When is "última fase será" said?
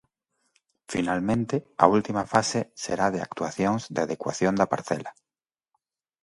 1.95-3.05